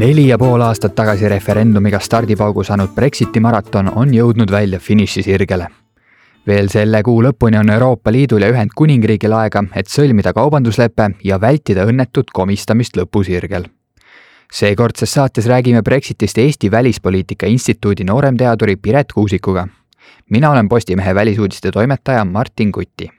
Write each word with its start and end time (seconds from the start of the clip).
neli 0.00 0.28
ja 0.28 0.38
pool 0.38 0.62
aastat 0.64 0.94
tagasi 0.96 1.28
referendumiga 1.28 1.98
stardipaugu 2.00 2.62
saanud 2.64 2.94
Brexiti 2.96 3.40
maraton 3.40 3.90
on 4.00 4.14
jõudnud 4.14 4.50
välja 4.50 4.78
finišisirgele. 4.80 5.66
veel 6.46 6.68
selle 6.72 7.02
kuu 7.02 7.22
lõpuni 7.22 7.58
on 7.60 7.70
Euroopa 7.70 8.12
Liidul 8.12 8.40
ja 8.42 8.48
Ühendkuningriigil 8.48 9.32
aega, 9.36 9.64
et 9.76 9.92
sõlmida 9.92 10.32
kaubanduslepe 10.32 11.10
ja 11.24 11.40
vältida 11.40 11.84
õnnetut 11.84 12.32
komistamist 12.32 12.96
lõpusirgel. 12.96 13.68
seekordses 14.52 15.12
saates 15.12 15.46
räägime 15.46 15.82
Brexitist 15.82 16.38
Eesti 16.38 16.70
Välispoliitika 16.70 17.46
Instituudi 17.46 18.04
nooremteaduri 18.04 18.76
Piret 18.76 19.12
Kuusikuga. 19.12 19.68
mina 20.30 20.50
olen 20.50 20.68
Postimehe 20.68 21.14
välisuudiste 21.14 21.70
toimetaja 21.70 22.24
Martin 22.24 22.72
Kutti 22.72 23.10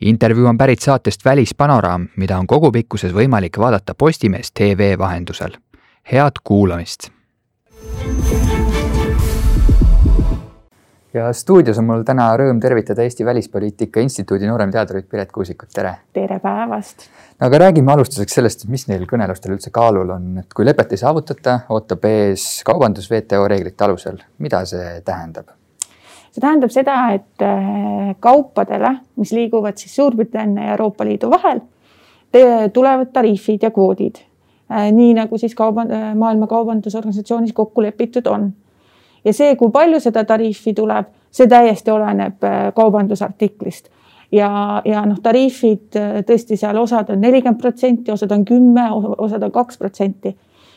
intervjuu 0.00 0.46
on 0.46 0.58
pärit 0.58 0.80
saatest 0.80 1.24
Välispanoraam, 1.24 2.08
mida 2.16 2.38
on 2.38 2.46
kogupikkuses 2.46 3.12
võimalik 3.12 3.58
vaadata 3.58 3.94
Postimees 3.94 4.52
tv 4.52 4.98
vahendusel 4.98 5.56
head 6.12 6.32
kuulamist. 6.44 7.10
ja 11.14 11.32
stuudios 11.32 11.78
on 11.78 11.86
mul 11.86 12.02
täna 12.04 12.26
rõõm 12.36 12.58
tervitada 12.60 13.04
Eesti 13.06 13.24
Välispoliitika 13.24 14.02
Instituudi 14.02 14.48
nooremteadurit 14.50 15.06
Piret 15.08 15.32
Kuusikut, 15.32 15.68
tere! 15.72 15.94
tere 16.12 16.38
päevast! 16.42 17.06
no 17.40 17.46
aga 17.46 17.60
räägime 17.62 17.92
alustuseks 17.92 18.36
sellest, 18.36 18.66
mis 18.68 18.88
neil 18.90 19.06
kõnelustel 19.08 19.54
üldse 19.54 19.70
kaalul 19.72 20.10
on, 20.10 20.26
et 20.42 20.52
kui 20.54 20.66
lepet 20.66 20.92
ei 20.92 21.00
saavutata, 21.00 21.60
ootab 21.72 22.04
ees 22.10 22.48
kaubandus 22.66 23.08
WTO 23.12 23.48
reeglite 23.48 23.86
alusel, 23.86 24.20
mida 24.44 24.64
see 24.68 25.00
tähendab? 25.06 25.54
see 26.34 26.42
tähendab 26.42 26.74
seda, 26.74 26.98
et 27.14 27.46
äh, 27.46 28.12
kaupadele, 28.20 28.92
mis 29.22 29.32
liiguvad 29.32 29.80
siis 29.80 29.96
Suurbritannia 29.96 30.68
ja 30.68 30.76
Euroopa 30.76 31.08
Liidu 31.08 31.30
vahel, 31.32 31.64
tulevad 32.74 33.14
tariifid 33.14 33.62
ja 33.62 33.70
kvoodid 33.70 34.18
nii 34.68 35.14
nagu 35.14 35.38
siis 35.38 35.54
kauba, 35.54 35.82
äh, 35.90 36.14
Maailma 36.14 36.46
Kaubandusorganisatsioonis 36.46 37.52
kokku 37.52 37.82
lepitud 37.82 38.26
on. 38.26 38.52
ja 39.24 39.32
see, 39.32 39.56
kui 39.56 39.70
palju 39.70 40.00
seda 40.00 40.24
tariifi 40.24 40.74
tuleb, 40.74 41.06
see 41.30 41.46
täiesti 41.48 41.90
oleneb 41.90 42.44
äh, 42.44 42.72
kaubandusartiklist 42.74 43.88
ja, 44.32 44.82
ja 44.84 45.04
noh, 45.06 45.20
tariifid 45.22 45.96
tõesti 46.26 46.56
seal 46.56 46.76
osad 46.80 47.10
on 47.10 47.20
nelikümmend 47.20 47.60
protsenti, 47.60 48.12
osad 48.12 48.32
on 48.32 48.44
kümme, 48.44 48.88
osad 49.18 49.42
on 49.42 49.52
kaks 49.52 49.78
protsenti. 49.78 50.36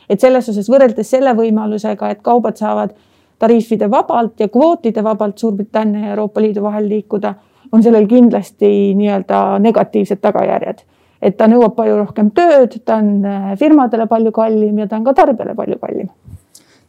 et 0.10 0.20
selles 0.20 0.50
osas 0.50 0.70
võrreldes 0.70 1.10
selle 1.10 1.34
võimalusega, 1.36 2.10
et 2.12 2.22
kaubad 2.22 2.56
saavad 2.56 2.94
tariifide 3.40 3.92
vabalt 3.92 4.40
ja 4.40 4.48
kvootide 4.48 5.04
vabalt 5.04 5.38
Suurbritannia 5.38 6.06
ja 6.06 6.10
Euroopa 6.10 6.42
Liidu 6.42 6.64
vahel 6.64 6.90
liikuda, 6.90 7.34
on 7.72 7.84
sellel 7.84 8.08
kindlasti 8.08 8.94
nii-öelda 8.96 9.60
negatiivsed 9.60 10.22
tagajärjed 10.22 10.84
et 11.22 11.38
ta 11.38 11.48
nõuab 11.50 11.76
palju 11.78 11.98
rohkem 12.02 12.32
tööd, 12.36 12.80
ta 12.86 13.02
on 13.02 13.26
äh, 13.26 13.52
firmadele 13.60 14.08
palju 14.08 14.32
kallim 14.36 14.84
ja 14.84 14.88
ta 14.88 15.00
on 15.00 15.08
ka 15.08 15.16
tarbijale 15.18 15.56
palju 15.58 15.80
kallim 15.82 16.12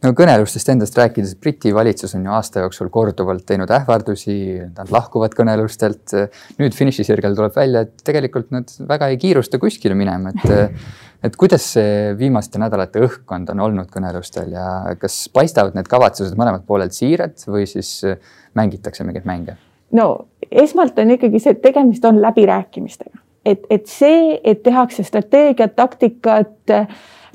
no 0.03 0.11
kõnelustest 0.15 0.71
endast 0.71 0.97
rääkides, 0.97 1.35
Briti 1.41 1.73
valitsus 1.75 2.15
on 2.17 2.25
ju 2.27 2.33
aasta 2.35 2.63
jooksul 2.63 2.89
korduvalt 2.93 3.45
teinud 3.47 3.71
ähvardusi, 3.75 4.37
nad 4.77 4.91
lahkuvad 4.93 5.35
kõnelustelt. 5.37 6.15
nüüd 6.59 6.75
finišisirgel 6.75 7.35
tuleb 7.35 7.55
välja, 7.55 7.83
et 7.87 8.03
tegelikult 8.05 8.51
nad 8.55 8.71
väga 8.87 9.11
ei 9.11 9.19
kiirusta 9.21 9.59
kuskile 9.59 9.97
minema, 9.99 10.31
et, 10.31 10.81
et 11.27 11.35
kuidas 11.39 11.67
see 11.75 12.15
viimaste 12.19 12.61
nädalate 12.61 13.03
õhkkond 13.05 13.51
on 13.53 13.65
olnud 13.67 13.91
kõnelustel 13.91 14.53
ja 14.55 14.95
kas 14.99 15.25
paistavad 15.33 15.75
need 15.77 15.91
kavatsused 15.91 16.37
mõlemalt 16.39 16.67
poolelt 16.67 16.95
siirad 16.95 17.39
või 17.47 17.67
siis 17.67 17.99
mängitakse 18.55 19.07
mingeid 19.07 19.27
mänge? 19.27 19.57
no 19.91 20.29
esmalt 20.51 20.99
on 21.01 21.17
ikkagi 21.17 21.41
see, 21.41 21.57
et 21.57 21.65
tegemist 21.65 22.05
on 22.05 22.21
läbirääkimistega 22.21 23.28
et, 23.45 23.65
et 23.69 23.87
see, 23.87 24.39
et 24.43 24.63
tehakse 24.63 25.03
strateegiat, 25.03 25.75
taktikat, 25.75 26.71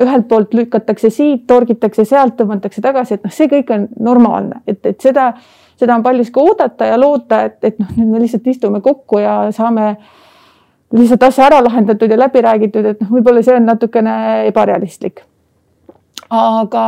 ühelt 0.02 0.26
poolt 0.28 0.54
lükatakse 0.54 1.10
siit, 1.12 1.44
torgitakse 1.46 2.04
sealt, 2.08 2.36
tõmmatakse 2.38 2.82
tagasi, 2.82 3.18
et 3.18 3.26
noh, 3.26 3.32
see 3.34 3.48
kõik 3.50 3.70
on 3.74 3.86
normaalne, 4.02 4.60
et, 4.66 4.80
et 4.86 5.00
seda, 5.00 5.30
seda 5.78 5.96
on 5.96 6.02
paljuski 6.02 6.42
oodata 6.42 6.90
ja 6.90 6.98
loota, 7.00 7.44
et, 7.48 7.60
et 7.64 7.78
noh, 7.78 7.94
nüüd 7.98 8.10
me 8.10 8.24
lihtsalt 8.24 8.50
istume 8.50 8.82
kokku 8.84 9.22
ja 9.22 9.36
saame 9.54 9.94
lihtsalt 10.94 11.28
asja 11.30 11.46
ära 11.48 11.62
lahendatud 11.64 12.10
ja 12.10 12.18
läbi 12.18 12.42
räägitud, 12.44 12.90
et 12.90 13.00
noh, 13.02 13.14
võib-olla 13.14 13.42
see 13.46 13.56
on 13.56 13.70
natukene 13.70 14.18
ebarealistlik. 14.50 15.24
aga, 16.34 16.84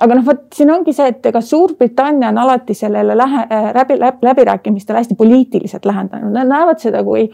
aga 0.00 0.16
noh, 0.16 0.24
vot 0.24 0.44
siin 0.56 0.72
ongi 0.72 0.96
see, 0.96 1.12
et 1.12 1.26
ega 1.26 1.44
Suurbritannia 1.44 2.32
on 2.32 2.40
alati 2.40 2.74
sellele 2.74 3.16
lähe, 3.16 3.46
läbi, 3.76 4.00
läbirääkimistele 4.00 5.04
hästi 5.04 5.20
poliitiliselt 5.20 5.84
lähendanud, 5.84 6.32
nad 6.32 6.48
näevad 6.48 6.80
seda 6.80 7.04
kui 7.04 7.28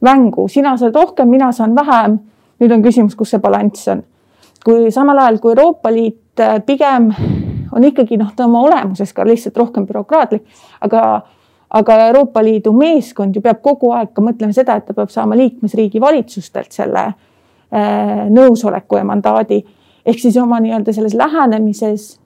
mängu, 0.00 0.48
sina 0.48 0.76
saad 0.76 0.94
rohkem, 0.94 1.28
mina 1.28 1.52
saan 1.52 1.74
vähem. 1.74 2.18
nüüd 2.60 2.72
on 2.74 2.82
küsimus, 2.84 3.14
kus 3.16 3.30
see 3.30 3.40
balanss 3.40 3.88
on. 3.88 4.02
kui 4.64 4.90
samal 4.92 5.18
ajal 5.18 5.38
kui 5.40 5.54
Euroopa 5.54 5.92
Liit 5.92 6.40
äh, 6.40 6.60
pigem 6.66 7.12
on 7.72 7.84
ikkagi 7.84 8.18
noh, 8.20 8.32
ta 8.36 8.44
oma 8.44 8.60
olemuses 8.66 9.12
ka 9.12 9.24
lihtsalt 9.24 9.56
rohkem 9.56 9.86
bürokraatlik, 9.86 10.44
aga 10.80 11.22
aga 11.70 11.96
Euroopa 12.06 12.42
Liidu 12.42 12.72
meeskond 12.74 13.36
ju 13.36 13.42
peab 13.42 13.60
kogu 13.62 13.92
aeg 13.94 14.10
ka 14.14 14.22
mõtlema 14.22 14.52
seda, 14.54 14.76
et 14.76 14.88
ta 14.88 14.94
peab 14.94 15.10
saama 15.12 15.36
liikmesriigi 15.38 16.00
valitsustelt 16.02 16.72
selle 16.74 17.04
äh, 17.06 18.26
nõusoleku 18.30 18.98
ja 18.98 19.04
mandaadi 19.06 19.60
ehk 20.06 20.18
siis 20.18 20.36
oma 20.40 20.58
nii-öelda 20.60 20.92
selles 20.96 21.14
lähenemises 21.14 22.16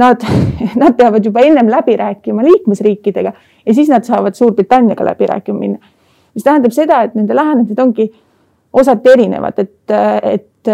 nad, 0.00 0.24
nad 0.82 0.96
peavad 0.96 1.24
juba 1.24 1.44
ennem 1.44 1.70
läbi 1.70 1.96
rääkima 2.00 2.46
liikmesriikidega 2.46 3.32
ja 3.66 3.74
siis 3.74 3.92
nad 3.92 4.08
saavad 4.08 4.34
Suurbritanniaga 4.38 5.04
läbi 5.04 5.28
rääkima 5.28 5.58
minna 5.58 5.78
mis 6.38 6.46
tähendab 6.46 6.74
seda, 6.74 7.02
et 7.02 7.16
nende 7.18 7.34
lähenemised 7.34 7.78
ongi 7.82 8.06
osati 8.78 9.10
erinevad, 9.10 9.58
et, 9.58 9.96
et 10.22 10.70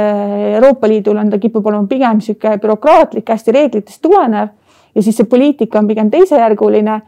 Euroopa 0.55 0.89
Liidul 0.91 1.17
on, 1.17 1.31
ta 1.31 1.39
kipub 1.39 1.67
olema 1.67 1.87
pigem 1.89 2.21
niisugune 2.21 2.59
bürokraatlik, 2.61 3.31
hästi 3.31 3.55
reeglitest 3.55 4.03
tulenev 4.03 4.49
ja 4.95 5.03
siis 5.03 5.17
see 5.17 5.29
poliitika 5.31 5.79
on 5.79 5.89
pigem 5.89 6.11
teisejärguline. 6.11 7.01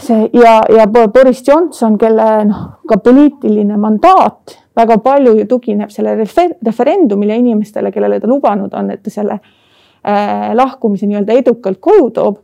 see 0.00 0.30
ja, 0.32 0.60
ja 0.76 0.86
Boris 0.88 1.42
Johnson, 1.48 1.98
kelle 1.98 2.44
noh, 2.48 2.60
ka 2.88 2.96
poliitiline 2.96 3.76
mandaat 3.76 4.56
väga 4.76 4.98
palju 5.04 5.34
ju 5.38 5.44
tugineb 5.46 5.90
sellele 5.90 6.24
refer 6.24 6.54
referendumile 6.64 7.36
inimestele, 7.36 7.92
kellele 7.92 8.20
ta 8.20 8.28
lubanud 8.28 8.72
on, 8.74 8.90
et 8.90 9.02
ta 9.02 9.10
selle 9.10 9.36
äh, 9.36 10.54
lahkumise 10.54 11.06
nii-öelda 11.06 11.32
edukalt 11.32 11.80
koju 11.80 12.10
toob. 12.10 12.38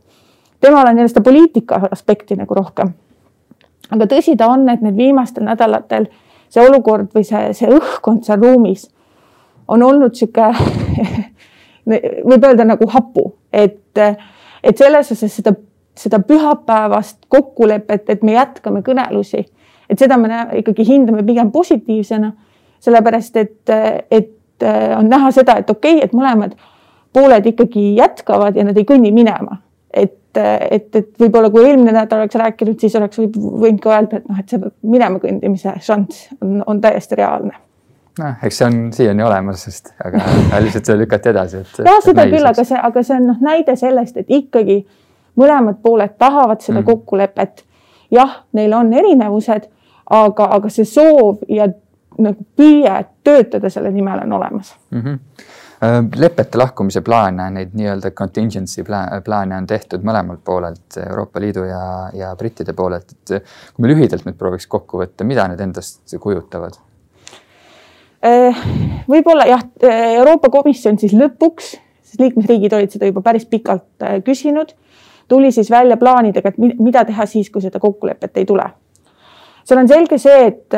temal 0.61 0.87
on 0.87 0.97
jälle 0.97 1.09
seda 1.09 1.21
poliitika 1.21 1.81
aspekti 1.91 2.35
nagu 2.35 2.53
rohkem 2.53 2.93
aga 3.93 4.09
tõsi 4.09 4.35
ta 4.37 4.49
on, 4.51 4.67
et 4.69 4.81
need 4.81 4.97
viimastel 4.97 5.45
nädalatel 5.47 6.09
see 6.53 6.65
olukord 6.65 7.09
või 7.15 7.25
see, 7.27 7.51
see 7.57 7.69
õhkkond 7.71 8.25
seal 8.27 8.41
ruumis 8.41 8.87
on 9.67 9.83
olnud 9.83 10.15
sihuke 10.17 10.49
võib 12.29 12.45
öelda 12.47 12.65
nagu 12.67 12.87
hapu, 12.93 13.27
et, 13.51 13.99
et 14.63 14.77
selles 14.77 15.11
osas 15.11 15.33
seda, 15.33 15.55
seda 15.95 16.19
pühapäevast 16.23 17.25
kokkulepet, 17.31 18.09
et 18.09 18.23
me 18.23 18.37
jätkame 18.37 18.83
kõnelusi, 18.85 19.43
et 19.89 19.99
seda 19.99 20.17
me 20.17 20.31
näe, 20.31 20.61
ikkagi 20.61 20.85
hindame 20.87 21.25
pigem 21.27 21.51
positiivsena, 21.51 22.31
sellepärast 22.83 23.39
et, 23.41 23.73
et 24.11 24.67
on 24.97 25.09
näha 25.11 25.31
seda, 25.35 25.57
et 25.59 25.69
okei 25.69 25.97
okay,, 25.97 26.07
et 26.07 26.15
mõlemad 26.15 26.55
pooled 27.13 27.51
ikkagi 27.51 27.93
jätkavad 27.97 28.55
ja 28.57 28.65
nad 28.65 28.77
ei 28.79 28.87
kõnni 28.87 29.11
minema, 29.15 29.59
et 29.93 30.19
et, 30.37 30.95
et, 30.95 31.09
võib-olla 31.19 31.49
kui 31.53 31.65
eelmine 31.67 31.91
nädal 31.93 32.23
oleks 32.23 32.37
rääkinud, 32.39 32.79
siis 32.81 32.95
oleks 32.97 33.19
võinud 33.19 33.81
ka 33.83 33.91
öelda, 33.93 34.17
et 34.17 34.29
noh, 34.29 34.39
et 34.39 34.49
see 34.49 34.71
minema 34.89 35.21
kõndimise 35.21 35.75
šanss 35.85 36.31
on, 36.41 36.63
on 36.67 36.81
täiesti 36.81 37.19
reaalne. 37.19 37.53
noh, 38.19 38.45
eks 38.45 38.57
see 38.57 38.65
on 38.65 38.79
siiani 38.93 39.25
olemas, 39.25 39.65
sest 39.67 39.93
aga 40.05 40.23
lihtsalt 40.63 40.89
seda 40.89 40.97
lükati 41.01 41.29
edasi, 41.33 41.61
et. 41.61 41.85
jah, 41.85 42.01
seda 42.05 42.25
küll, 42.31 42.49
aga 42.49 42.65
see, 42.65 42.81
aga 42.89 43.05
see 43.05 43.19
on 43.19 43.29
noh, 43.29 43.39
näide 43.45 43.77
sellest, 43.77 44.17
et 44.23 44.33
ikkagi 44.33 44.81
mõlemad 45.39 45.81
pooled 45.85 46.17
tahavad 46.17 46.61
seda 46.65 46.79
mm. 46.79 46.89
kokkulepet. 46.89 47.65
jah, 48.13 48.39
neil 48.53 48.73
on 48.73 48.93
erinevused, 48.93 49.69
aga, 50.09 50.49
aga 50.57 50.69
see 50.73 50.85
soov 50.89 51.45
ja 51.49 51.69
nagu 52.21 52.45
püüe 52.57 53.03
töötada 53.25 53.69
selle 53.73 53.91
nimel 53.91 54.25
on 54.25 54.39
olemas 54.39 54.75
mm. 54.91 55.01
-hmm 55.01 55.59
lepete 56.15 56.57
lahkumise 56.57 57.01
plaane, 57.03 57.49
neid 57.51 57.73
nii-öelda 57.75 58.11
contingency 58.15 58.85
plaane 58.85 59.57
on 59.57 59.67
tehtud 59.67 60.05
mõlemalt 60.05 60.43
poolelt, 60.45 60.97
Euroopa 61.01 61.41
Liidu 61.43 61.65
ja, 61.67 61.83
ja 62.15 62.29
brittide 62.39 62.75
poolelt, 62.77 63.11
et 63.11 63.43
kui 63.73 63.83
me 63.83 63.91
lühidalt 63.91 64.23
nüüd 64.27 64.37
prooviks 64.39 64.67
kokku 64.71 65.01
võtta, 65.01 65.27
mida 65.27 65.47
need 65.51 65.63
endast 65.65 66.15
kujutavad? 66.23 66.77
Äh, 68.23 68.61
võib-olla 69.09 69.47
jah, 69.49 69.65
Euroopa 69.89 70.51
Komisjon 70.53 70.99
siis 71.01 71.15
lõpuks, 71.17 71.73
sest 72.05 72.23
liikmesriigid 72.23 72.77
olid 72.77 72.93
seda 72.93 73.09
juba 73.09 73.25
päris 73.25 73.43
pikalt 73.49 74.05
äh, 74.05 74.21
küsinud, 74.23 74.71
tuli 75.27 75.51
siis 75.51 75.71
välja 75.71 75.97
plaanidega, 75.99 76.53
et 76.53 76.79
mida 76.79 77.03
teha 77.09 77.27
siis, 77.27 77.49
kui 77.51 77.63
seda 77.63 77.81
kokkulepet 77.83 78.39
ei 78.39 78.47
tule. 78.47 78.69
seal 79.63 79.79
on 79.79 79.87
selge 79.87 80.17
see, 80.19 80.47
et 80.47 80.75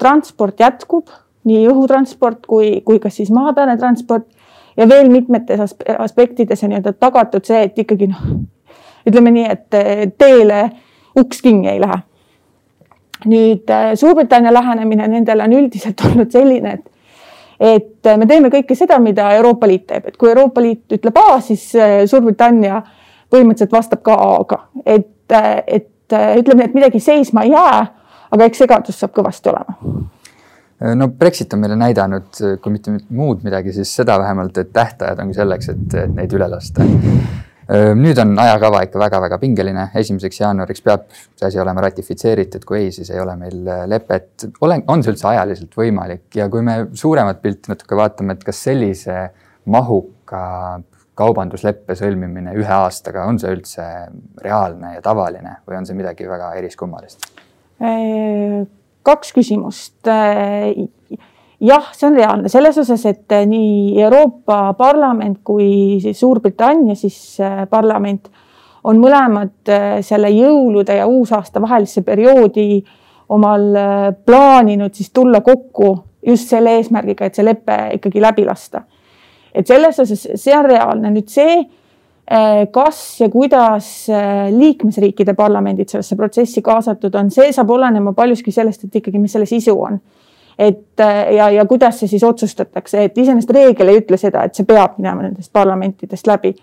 transport 0.00 0.60
jätkub, 0.60 1.10
nii 1.48 1.66
õhutransport 1.68 2.46
kui, 2.48 2.80
kui 2.84 3.00
ka 3.02 3.10
siis 3.12 3.30
maapealne 3.34 3.76
transport 3.80 4.28
ja 4.76 4.88
veel 4.88 5.10
mitmetes 5.10 5.76
aspektides 5.98 6.62
on 6.64 6.72
nii-öelda 6.72 6.92
tagatud 7.00 7.44
see, 7.46 7.62
et 7.66 7.78
ikkagi 7.78 8.08
noh, 8.10 8.22
ütleme 9.08 9.32
nii, 9.34 9.44
et 9.50 9.76
eh, 9.78 10.06
teele 10.18 10.62
uks 11.18 11.42
kinni 11.44 11.68
ei 11.72 11.80
lähe. 11.82 12.00
nüüd 13.24 13.70
eh, 13.70 13.92
Suurbritannia 13.94 14.52
lähenemine 14.54 15.08
nendele 15.08 15.44
on 15.44 15.52
üldiselt 15.60 16.00
olnud 16.06 16.32
selline, 16.32 16.72
et 16.72 16.88
et 17.62 18.08
me 18.18 18.26
teeme 18.26 18.48
kõike 18.50 18.74
seda, 18.74 18.96
mida 18.98 19.28
Euroopa 19.36 19.68
Liit 19.70 19.84
teeb, 19.86 20.08
et 20.08 20.16
kui 20.18 20.28
Euroopa 20.32 20.62
Liit 20.64 20.96
ütleb 20.96 21.18
A, 21.20 21.36
siis 21.40 21.68
Suurbritannia 22.10 22.80
põhimõtteliselt 23.30 23.72
vastab 23.72 24.02
ka 24.02 24.16
A-ga, 24.18 24.58
et, 24.82 25.30
et 25.66 26.16
ütleme 26.40 26.64
nii, 26.64 26.70
et 26.72 26.74
midagi 26.74 27.00
seisma 27.00 27.44
ei 27.46 27.52
jää, 27.52 27.84
aga 28.34 28.48
eks 28.48 28.64
segadus 28.64 28.98
saab 28.98 29.14
kõvasti 29.14 29.52
olema 29.52 29.78
no 30.98 31.08
Brexit 31.08 31.54
on 31.54 31.62
meile 31.62 31.76
näidanud, 31.78 32.42
kui 32.62 32.74
mitte 32.74 32.96
muud 33.14 33.44
midagi, 33.46 33.74
siis 33.76 33.92
seda 34.02 34.18
vähemalt, 34.22 34.58
et 34.58 34.72
tähtajad 34.74 35.22
ongi 35.22 35.38
selleks, 35.38 35.72
et 35.72 35.98
neid 36.16 36.36
üle 36.38 36.50
lasta 36.50 36.86
nüüd 37.72 38.18
on 38.18 38.34
ajakava 38.42 38.82
ikka 38.86 39.00
väga-väga 39.00 39.38
pingeline, 39.40 39.84
esimeseks 39.96 40.40
jaanuariks 40.40 40.82
peab 40.84 41.04
see 41.14 41.46
asi 41.46 41.60
olema 41.62 41.84
ratifitseeritud, 41.84 42.64
kui 42.68 42.80
ei, 42.80 42.90
siis 42.94 43.10
ei 43.14 43.20
ole 43.22 43.36
meil 43.38 43.70
lepet. 43.88 44.48
olen, 44.60 44.82
on 44.92 45.02
see 45.02 45.14
üldse 45.14 45.28
ajaliselt 45.30 45.76
võimalik 45.78 46.36
ja 46.36 46.48
kui 46.52 46.64
me 46.66 46.76
suuremat 46.98 47.40
pilti 47.42 47.72
natuke 47.72 47.96
vaatame, 47.96 48.36
et 48.36 48.44
kas 48.44 48.64
sellise 48.66 49.22
mahuka 49.70 50.42
kaubandusleppe 51.18 51.94
sõlmimine 51.96 52.56
ühe 52.58 52.76
aastaga, 52.82 53.26
on 53.28 53.38
see 53.40 53.52
üldse 53.54 53.88
reaalne 54.42 54.96
ja 54.96 55.02
tavaline 55.04 55.58
või 55.68 55.80
on 55.80 55.88
see 55.88 55.96
midagi 55.98 56.28
väga 56.28 56.54
eriskummalist? 56.60 57.28
Kaks 59.02 59.32
küsimust 59.34 60.10
jah, 61.62 61.90
see 61.94 62.08
on 62.08 62.16
reaalne 62.18 62.50
selles 62.52 62.78
osas, 62.82 63.04
et 63.08 63.34
eh, 63.34 63.44
nii 63.48 64.00
Euroopa 64.02 64.72
Parlament 64.78 65.40
kui 65.46 66.00
Suurbritannia 66.02 66.96
siis 66.98 67.18
eh, 67.40 67.64
parlament 67.70 68.30
on 68.82 68.98
mõlemad 68.98 69.70
selle 70.02 70.32
jõulude 70.34 70.96
ja 70.98 71.04
uusaasta 71.06 71.60
vahelisse 71.62 72.02
perioodi 72.02 72.80
omal 73.30 73.68
plaaninud 74.26 74.90
siis 74.98 75.12
tulla 75.14 75.38
kokku 75.40 75.92
just 76.26 76.50
selle 76.50 76.74
eesmärgiga, 76.80 77.28
et 77.28 77.38
see 77.38 77.46
lepe 77.46 77.76
ikkagi 78.00 78.22
läbi 78.22 78.42
lasta. 78.42 78.82
et 79.54 79.66
selles 79.66 80.00
osas 80.02 80.26
see 80.34 80.56
on 80.56 80.66
reaalne. 80.66 81.12
nüüd 81.14 81.30
see, 81.30 81.62
kas 82.72 82.98
ja 83.20 83.26
kuidas 83.28 83.86
liikmesriikide 84.56 85.34
parlamendid 85.36 85.90
sellesse 85.90 86.16
protsessi 86.16 86.62
kaasatud 86.64 87.14
on, 87.20 87.28
see 87.34 87.50
saab 87.52 87.70
olenema 87.74 88.14
paljuski 88.16 88.54
sellest, 88.54 88.86
et 88.86 89.00
ikkagi, 89.02 89.20
mis 89.20 89.34
selle 89.36 89.48
sisu 89.50 89.74
on 89.76 89.98
et 90.58 91.00
äh, 91.00 91.34
ja, 91.34 91.50
ja 91.50 91.66
kuidas 91.66 92.00
see 92.00 92.08
siis 92.08 92.24
otsustatakse, 92.24 93.04
et 93.04 93.18
iseenesest 93.18 93.50
reegel 93.54 93.92
ei 93.92 94.02
ütle 94.02 94.18
seda, 94.20 94.44
et 94.46 94.54
see 94.58 94.68
peab 94.68 94.98
minema 95.00 95.24
nendest 95.24 95.52
parlamentidest 95.52 96.28
läbi. 96.28 96.54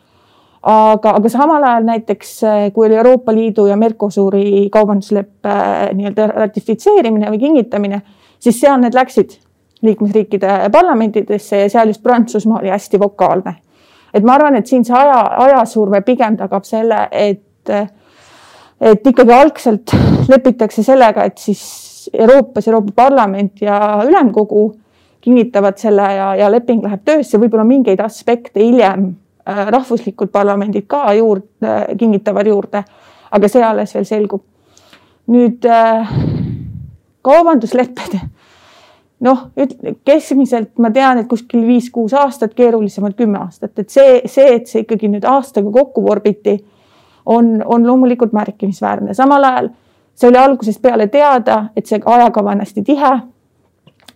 aga, 0.62 1.14
aga 1.16 1.30
samal 1.32 1.64
ajal 1.64 1.86
näiteks, 1.88 2.32
äh, 2.44 2.64
kui 2.74 2.88
oli 2.88 2.98
Euroopa 3.00 3.34
Liidu 3.34 3.66
ja 3.68 3.78
Mercosuri 3.78 4.70
kaubandusleppe 4.72 5.50
äh, 5.50 5.86
nii-öelda 5.96 6.28
ratifitseerimine 6.36 7.32
või 7.32 7.40
kinnitamine, 7.40 8.02
siis 8.40 8.60
seal 8.60 8.80
need 8.82 8.96
läksid 8.96 9.38
liikmesriikide 9.82 10.70
parlamentidesse 10.72 11.64
ja 11.64 11.70
seal 11.72 11.94
just 11.94 12.04
Prantsusmaa 12.04 12.60
oli 12.60 12.70
hästi 12.70 13.00
vokaalne. 13.00 13.56
Et 14.14 14.24
ma 14.24 14.36
arvan, 14.36 14.56
et 14.60 14.68
siin 14.68 14.86
see 14.86 14.96
aja, 14.96 15.22
ajasurve 15.46 16.02
pigem 16.06 16.38
tagab 16.38 16.66
selle, 16.68 17.08
et, 17.12 17.74
et 18.82 19.08
ikkagi 19.14 19.34
algselt 19.36 19.96
lepitakse 20.30 20.84
sellega, 20.84 21.26
et 21.30 21.38
siis 21.38 21.64
Euroopas 22.14 22.68
Euroopa 22.68 22.92
Parlament 22.96 23.62
ja 23.62 24.04
Ülemkogu 24.08 24.76
kinnitavad 25.22 25.78
selle 25.78 26.14
ja, 26.16 26.36
ja 26.36 26.52
leping 26.52 26.84
läheb 26.84 27.04
töösse, 27.06 27.40
võib-olla 27.42 27.66
mingeid 27.68 28.00
aspekte 28.02 28.64
hiljem 28.64 29.10
äh, 29.10 29.66
rahvuslikud 29.68 30.32
parlamendid 30.32 30.88
ka 30.88 31.14
juurde 31.18 31.98
kinnitavad 32.00 32.48
juurde, 32.48 32.84
aga 33.32 33.52
see 33.52 33.64
alles 33.64 33.94
veel 33.96 34.08
selgub. 34.08 34.46
nüüd 35.30 35.66
äh, 35.70 36.10
kaubanduslepped, 37.22 38.16
noh, 39.26 39.50
keskmiselt 40.06 40.78
ma 40.80 40.92
tean, 40.96 41.20
et 41.20 41.28
kuskil 41.28 41.66
viis-kuus 41.68 42.14
aastat, 42.16 42.54
keerulisemalt 42.56 43.18
kümme 43.20 43.42
aastat, 43.44 43.74
et 43.80 43.90
see, 43.90 44.22
see, 44.26 44.56
et 44.56 44.68
see 44.68 44.86
ikkagi 44.86 45.10
nüüd 45.12 45.28
aastaga 45.28 45.72
kokku 45.72 46.04
vorbiti, 46.06 46.56
on, 47.26 47.58
on 47.66 47.86
loomulikult 47.88 48.32
märkimisväärne, 48.34 49.14
samal 49.14 49.44
ajal 49.44 49.70
see 50.20 50.30
oli 50.30 50.38
algusest 50.38 50.82
peale 50.82 51.08
teada, 51.08 51.66
et 51.76 51.88
see 51.88 52.00
ajakava 52.06 52.52
on 52.52 52.64
hästi 52.64 52.84
tihe. 52.84 53.12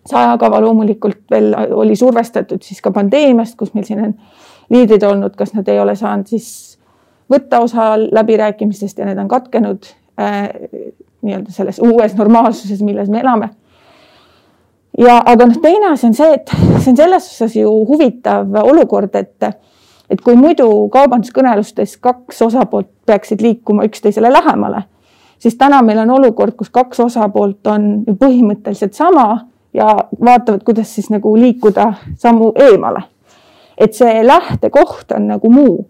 see 0.04 0.20
ajakava 0.20 0.60
loomulikult 0.60 1.22
veel 1.32 1.54
oli 1.72 1.96
survestatud 1.96 2.62
siis 2.62 2.82
ka 2.84 2.92
pandeemiast, 2.92 3.56
kus 3.56 3.72
meil 3.74 3.86
siin 3.88 4.02
on 4.04 4.16
liidrid 4.74 5.04
olnud, 5.08 5.36
kas 5.40 5.54
nad 5.56 5.68
ei 5.72 5.80
ole 5.80 5.96
saanud 5.96 6.28
siis 6.28 6.48
võtta 7.32 7.62
osa 7.64 7.94
läbirääkimistest 7.98 9.00
ja 9.00 9.08
need 9.08 9.22
on 9.22 9.30
katkenud 9.32 9.88
äh, 10.20 10.50
nii-öelda 11.24 11.56
selles 11.56 11.80
uues 11.80 12.18
normaalsuses, 12.20 12.82
milles 12.84 13.10
me 13.10 13.24
elame. 13.24 13.50
Ja 14.98 15.22
aga 15.26 15.46
noh, 15.46 15.60
teine 15.62 15.92
asi 15.92 16.08
on 16.08 16.14
see, 16.14 16.34
et 16.34 16.50
see 16.80 16.92
on 16.92 16.98
selles 16.98 17.30
osas 17.36 17.56
ju 17.56 17.70
huvitav 17.90 18.56
olukord, 18.64 19.16
et 19.16 19.54
et 20.10 20.22
kui 20.22 20.36
muidu 20.36 20.68
kaubanduskõnelustes 20.94 21.96
kaks 21.98 22.42
osapoolt 22.42 22.90
peaksid 23.06 23.42
liikuma 23.42 23.86
üksteisele 23.88 24.30
lähemale 24.32 24.84
siis 25.44 25.56
täna 25.56 25.82
meil 25.82 26.00
on 26.06 26.10
olukord, 26.10 26.56
kus 26.56 26.70
kaks 26.72 27.00
osapoolt 27.04 27.68
on 27.68 27.88
ju 28.08 28.16
põhimõtteliselt 28.20 28.96
sama 28.96 29.26
ja 29.76 29.90
vaatavad, 30.26 30.64
kuidas 30.64 30.94
siis 30.96 31.10
nagu 31.12 31.36
liikuda 31.36 31.90
sammu 32.20 32.54
eemale. 32.70 33.10
et 33.78 33.94
see 33.98 34.22
lähtekoht 34.28 35.12
on 35.12 35.28
nagu 35.28 35.50
muu. 35.50 35.88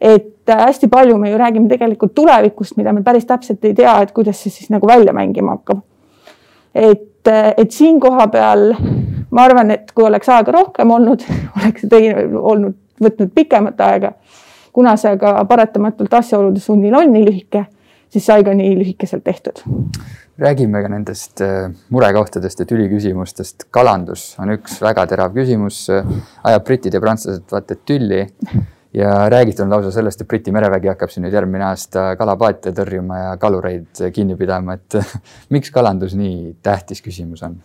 et 0.00 0.48
hästi 0.48 0.88
palju 0.88 1.18
me 1.18 1.30
ju 1.30 1.38
räägime 1.38 1.68
tegelikult 1.68 2.14
tulevikust, 2.14 2.76
mida 2.76 2.92
me 2.92 3.02
päris 3.02 3.26
täpselt 3.26 3.64
ei 3.64 3.74
tea, 3.74 4.00
et 4.02 4.12
kuidas 4.12 4.42
see 4.42 4.50
siis 4.50 4.70
nagu 4.70 4.86
välja 4.86 5.12
mängima 5.12 5.50
hakkab. 5.50 5.78
et, 6.74 7.17
et 7.28 7.70
siin 7.70 8.00
koha 8.00 8.28
peal 8.32 8.70
ma 9.30 9.44
arvan, 9.44 9.70
et 9.70 9.90
kui 9.94 10.04
oleks 10.04 10.28
aega 10.32 10.52
rohkem 10.54 10.90
olnud, 10.90 11.24
oleks 11.60 11.88
teine 11.90 12.28
olnud, 12.38 12.76
võtnud 13.02 13.34
pikemat 13.34 13.80
aega. 13.80 14.12
kuna 14.72 14.94
see 14.96 15.10
aga 15.10 15.40
paratamatult 15.48 16.12
asjaolude 16.14 16.60
sunnil 16.60 16.94
on 16.94 17.12
nii 17.12 17.24
lühike 17.26 17.64
siis 18.12 18.26
sai 18.26 18.44
ka 18.44 18.54
nii 18.54 18.76
lühikeselt 18.78 19.24
tehtud. 19.24 19.62
räägime 20.38 20.82
ka 20.82 20.88
nendest 20.88 21.40
äh, 21.40 21.70
murekohtadest 21.90 22.60
ja 22.60 22.66
tüliküsimustest. 22.66 23.68
kalandus 23.70 24.36
on 24.38 24.54
üks 24.54 24.80
väga 24.82 25.06
terav 25.06 25.34
küsimus, 25.34 25.86
ajab 26.44 26.64
britid 26.64 26.94
ja 26.94 27.00
prantslased 27.00 27.46
vaata 27.52 27.74
tülli 27.74 28.24
ja 28.94 29.28
räägitud 29.30 29.64
on 29.64 29.70
lausa 29.70 29.90
sellest, 29.92 30.20
et 30.20 30.28
Briti 30.28 30.52
merevägi 30.52 30.88
hakkab 30.88 31.12
siin 31.12 31.26
nüüd 31.26 31.34
järgmine 31.36 31.66
aasta 31.68 32.14
kalapaate 32.16 32.72
tõrjuma 32.76 33.18
ja 33.18 33.36
kalureid 33.40 34.02
kinni 34.14 34.36
pidama, 34.36 34.78
et 34.78 34.98
miks 35.54 35.72
kalandus 35.74 36.16
nii 36.18 36.56
tähtis 36.62 37.02
küsimus 37.04 37.44
on? 37.46 37.58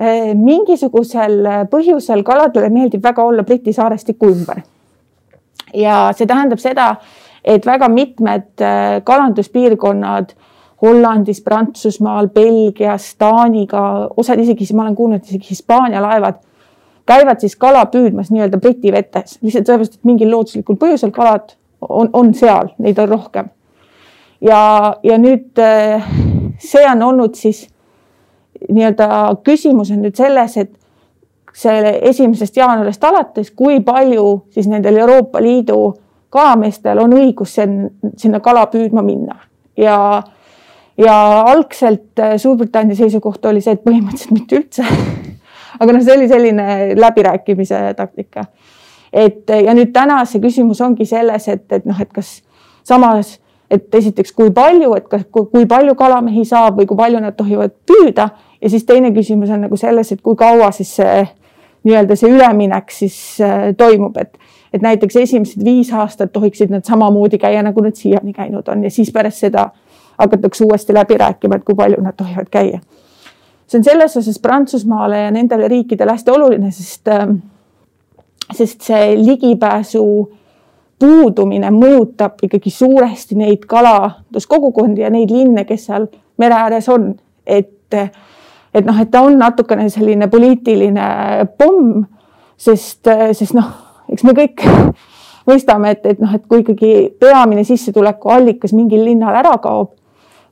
Äh, 0.00 0.32
mingisugusel 0.34 1.68
põhjusel 1.70 2.24
kaladele 2.26 2.70
meeldib 2.72 3.04
väga 3.04 3.24
olla 3.24 3.44
Briti 3.46 3.72
saarestiku 3.72 4.30
ümber. 4.34 4.62
ja 5.74 6.10
see 6.16 6.26
tähendab 6.26 6.58
seda, 6.58 6.94
et 7.44 7.66
väga 7.66 7.88
mitmed 7.88 8.62
äh, 8.64 9.02
kalanduspiirkonnad 9.04 10.34
Hollandis, 10.82 11.42
Prantsusmaal, 11.44 12.30
Belgias, 12.32 13.14
Taaniga, 13.20 14.08
osad 14.16 14.40
isegi, 14.40 14.64
ma 14.74 14.86
olen 14.86 14.96
kuulnud, 14.96 15.26
isegi 15.28 15.50
Hispaania 15.52 16.00
laevad 16.00 16.40
käivad 17.06 17.40
siis 17.40 17.56
kala 17.56 17.86
püüdmas 17.92 18.30
nii-öelda 18.30 18.60
Briti 18.60 18.92
vetes, 18.92 19.38
lihtsalt 19.42 19.66
sellepärast, 19.66 19.98
et 19.98 20.08
mingil 20.08 20.30
looduslikul 20.30 20.78
põhjusel 20.80 21.12
kalad 21.14 21.54
on, 21.80 22.10
on 22.12 22.34
seal, 22.34 22.74
neid 22.78 22.98
on 22.98 23.08
rohkem. 23.08 23.50
ja, 24.40 24.60
ja 25.02 25.18
nüüd 25.18 25.58
äh, 25.60 26.04
see 26.60 26.84
on 26.90 27.02
olnud 27.02 27.34
siis 27.34 27.66
nii-öelda 28.68 29.08
küsimus 29.44 29.90
on 29.90 30.02
nüüd 30.04 30.16
selles, 30.16 30.56
et 30.60 30.72
selle 31.56 31.96
esimesest 32.08 32.56
jaanuarist 32.56 33.04
alates, 33.04 33.50
kui 33.50 33.80
palju 33.84 34.44
siis 34.54 34.68
nendel 34.70 35.00
Euroopa 35.00 35.42
Liidu 35.42 35.80
kalameestel 36.30 37.00
on 37.02 37.16
õigus 37.16 37.56
sinna 37.56 38.40
kala 38.40 38.66
püüdma 38.70 39.02
minna. 39.02 39.40
Ja, 39.76 39.96
ja 40.98 41.16
algselt 41.50 42.20
äh, 42.20 42.36
Suurbritannia 42.38 42.98
seisukoht 42.98 43.44
oli 43.50 43.62
see, 43.64 43.74
et 43.78 43.84
põhimõtteliselt 43.86 44.36
mitte 44.36 44.60
üldse 44.60 44.86
aga 45.78 45.92
noh, 45.92 46.02
see 46.04 46.16
oli 46.16 46.28
selline 46.28 46.94
läbirääkimise 46.98 47.82
taktika. 47.96 48.44
et 49.12 49.50
ja 49.50 49.74
nüüd 49.74 49.92
täna 49.92 50.24
see 50.24 50.42
küsimus 50.42 50.80
ongi 50.80 51.06
selles, 51.06 51.48
et, 51.48 51.66
et 51.72 51.86
noh, 51.86 52.00
et 52.00 52.12
kas 52.12 52.40
samas, 52.86 53.38
et 53.70 53.94
esiteks, 53.94 54.32
kui 54.32 54.50
palju, 54.54 54.94
et 54.98 55.08
kas, 55.10 55.26
kui 55.32 55.66
palju 55.66 55.94
kalamehi 55.98 56.44
saab 56.44 56.78
või 56.80 56.88
kui 56.90 56.98
palju 56.98 57.20
nad 57.22 57.36
tohivad 57.38 57.74
püüda 57.86 58.28
ja 58.60 58.70
siis 58.70 58.84
teine 58.86 59.12
küsimus 59.14 59.50
on 59.50 59.62
nagu 59.66 59.76
selles, 59.76 60.12
et 60.12 60.22
kui 60.22 60.36
kaua 60.38 60.70
siis 60.74 60.94
see 61.00 61.26
nii-öelda 61.86 62.16
see 62.18 62.30
üleminek 62.30 62.90
siis 62.92 63.16
äh, 63.40 63.70
toimub, 63.76 64.16
et 64.20 64.36
et 64.72 64.82
näiteks 64.82 65.16
esimesed 65.16 65.64
viis 65.64 65.88
aastat 65.92 66.30
tohiksid 66.32 66.70
nad 66.70 66.86
samamoodi 66.86 67.40
käia, 67.42 67.62
nagu 67.66 67.82
nad 67.82 67.96
siiani 67.98 68.32
käinud 68.32 68.68
on 68.70 68.84
ja 68.84 68.90
siis 68.90 69.10
pärast 69.12 69.42
seda 69.42 69.70
hakatakse 70.18 70.64
uuesti 70.64 70.94
läbi 70.94 71.16
rääkima, 71.18 71.56
et 71.56 71.64
kui 71.64 71.74
palju 71.74 72.02
nad 72.02 72.14
tohivad 72.16 72.50
käia. 72.50 72.78
See 73.70 73.78
on 73.78 73.86
selles 73.86 74.16
osas 74.18 74.38
Prantsusmaale 74.42 75.24
ja 75.24 75.30
nendele 75.30 75.68
riikidele 75.70 76.16
hästi 76.16 76.32
oluline, 76.34 76.70
sest, 76.74 77.08
ähm, 77.08 77.36
sest 78.52 78.82
see 78.82 79.14
ligipääsu 79.20 80.04
puudumine 81.00 81.70
mõjutab 81.72 82.42
ikkagi 82.44 82.70
suuresti 82.74 83.38
neid 83.38 83.64
kalanduskogukondi 83.70 85.04
ja 85.04 85.10
neid 85.10 85.30
linne, 85.32 85.64
kes 85.64 85.86
seal 85.88 86.08
mere 86.40 86.58
ääres 86.66 86.88
on, 86.92 87.12
et 87.46 87.76
et 88.74 88.86
noh, 88.86 88.98
et 89.02 89.10
ta 89.10 89.24
on 89.26 89.34
natukene 89.38 89.88
selline 89.90 90.28
poliitiline 90.30 91.06
pomm, 91.58 92.04
sest, 92.54 93.08
sest 93.34 93.56
noh, 93.56 93.70
eks 94.12 94.22
me 94.26 94.34
kõik 94.36 94.62
mõistame, 95.48 95.94
et, 95.96 96.06
et 96.06 96.20
noh, 96.22 96.30
et 96.36 96.44
kui 96.46 96.62
ikkagi 96.62 96.92
peamine 97.18 97.64
sissetulekuallikas 97.66 98.74
mingil 98.76 99.02
linnal 99.08 99.34
ära 99.40 99.56
kaob 99.62 99.96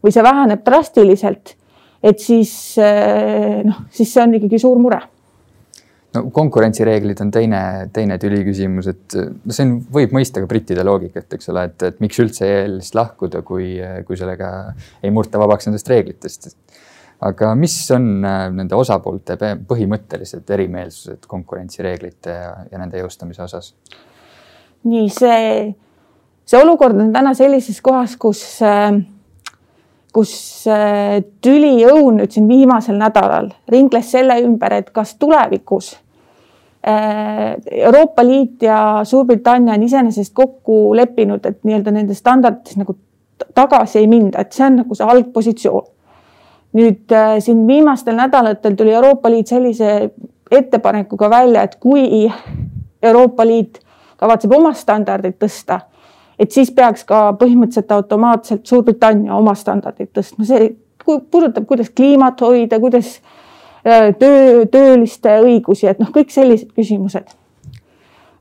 või 0.03 0.15
see 0.15 0.25
väheneb 0.25 0.65
drastiliselt, 0.67 1.55
et 2.03 2.19
siis 2.23 2.51
noh, 2.79 3.87
siis 3.91 4.13
see 4.13 4.23
on 4.23 4.37
ikkagi 4.39 4.61
suur 4.63 4.79
mure 4.79 5.01
no 6.15 6.25
konkurentsireeglid 6.35 7.21
on 7.21 7.31
teine, 7.33 7.61
teine 7.93 8.19
tüliküsimus, 8.21 8.89
et 8.91 9.17
no 9.19 9.55
see 9.55 9.67
on, 9.67 9.75
võib 9.93 10.15
mõista 10.17 10.43
ka 10.43 10.49
brittide 10.51 10.85
loogikat, 10.87 11.29
eks 11.37 11.51
ole, 11.53 11.67
et, 11.71 11.85
et 11.91 11.99
miks 12.05 12.21
üldse 12.23 12.49
EL-ist 12.49 12.97
lahkuda, 12.97 13.43
kui, 13.47 13.75
kui 14.09 14.19
sellega 14.21 14.53
ei 15.03 15.13
murta 15.15 15.41
vabaks 15.41 15.69
nendest 15.69 15.91
reeglitest. 15.93 16.51
aga 17.21 17.55
mis 17.59 17.75
on 17.91 18.25
äh, 18.25 18.45
nende 18.55 18.77
osapoolte 18.79 19.35
põhimõttelised 19.67 20.51
erimeelsused 20.55 21.27
konkurentsireeglite 21.27 22.31
ja, 22.31 22.53
ja 22.71 22.79
nende 22.79 23.01
jõustamise 23.03 23.43
osas? 23.43 23.75
nii 24.89 25.09
see, 25.11 25.73
see 26.47 26.61
olukord 26.63 27.01
on 27.03 27.13
täna 27.13 27.35
sellises 27.35 27.83
kohas, 27.83 28.15
kus 28.17 28.43
äh, 28.63 28.93
kus 30.13 30.33
äh, 30.71 31.21
tüliõun 31.45 32.23
nüüd 32.23 32.33
siin 32.33 32.49
viimasel 32.49 32.97
nädalal 32.99 33.51
ringles 33.71 34.13
selle 34.15 34.39
ümber, 34.43 34.79
et 34.81 34.91
kas 34.95 35.15
tulevikus 35.21 35.93
äh, 36.87 37.57
Euroopa 37.85 38.25
Liit 38.25 38.63
ja 38.65 39.01
Suurbritannia 39.05 39.77
on 39.77 39.85
iseenesest 39.85 40.35
kokku 40.35 40.97
leppinud, 40.97 41.45
et 41.45 41.61
nii-öelda 41.65 41.95
nende 41.95 42.17
standardites 42.17 42.79
nagu 42.81 42.97
tagasi 43.55 44.01
ei 44.01 44.09
minda, 44.11 44.43
et 44.43 44.53
see 44.53 44.67
on 44.67 44.81
nagu 44.83 44.99
see 44.99 45.07
algpositsioon. 45.07 45.87
nüüd 46.79 47.13
äh, 47.17 47.39
siin 47.41 47.63
viimastel 47.67 48.17
nädalatel 48.17 48.75
tuli 48.77 48.93
Euroopa 48.93 49.31
Liit 49.31 49.49
sellise 49.49 50.11
ettepanekuga 50.51 51.31
välja, 51.31 51.63
et 51.63 51.77
kui 51.81 52.29
Euroopa 53.03 53.47
Liit 53.47 53.81
kavatseb 54.17 54.53
oma 54.53 54.75
standardid 54.75 55.39
tõsta 55.41 55.81
et 56.39 56.55
siis 56.55 56.71
peaks 56.75 57.05
ka 57.05 57.33
põhimõtteliselt 57.41 57.93
automaatselt 57.93 58.67
Suurbritannia 58.67 59.35
oma 59.35 59.55
standardit 59.59 60.11
tõstma, 60.15 60.47
see 60.47 60.71
puudutab, 61.05 61.65
kuidas 61.67 61.91
kliimat 61.91 62.41
hoida, 62.45 62.79
kuidas 62.81 63.17
äh, 63.87 64.11
töö, 64.19 64.65
tööliste 64.71 65.39
õigusi, 65.43 65.89
et 65.89 66.01
noh, 66.03 66.11
kõik 66.15 66.31
sellised 66.35 66.73
küsimused. 66.77 67.35